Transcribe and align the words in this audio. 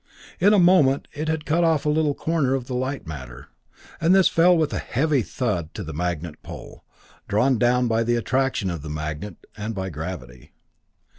In 0.39 0.51
a 0.51 0.57
moment 0.57 1.07
it 1.13 1.27
had 1.27 1.45
cut 1.45 1.63
off 1.63 1.85
a 1.85 1.89
little 1.89 2.15
corner 2.15 2.55
of 2.55 2.65
the 2.65 2.73
light 2.73 3.05
matter, 3.05 3.49
and 3.99 4.15
this 4.15 4.27
fell 4.27 4.57
with 4.57 4.73
a 4.73 4.79
heavy 4.79 5.21
thud 5.21 5.75
to 5.75 5.83
the 5.83 5.93
magnet 5.93 6.41
pole, 6.41 6.83
drawn 7.27 7.59
down 7.59 7.87
by 7.87 8.01
the 8.01 8.15
attraction 8.15 8.71
of 8.71 8.81
the 8.81 8.89
magnet 8.89 9.35
and 9.55 9.75
by 9.75 9.91
gravity. 9.91 10.53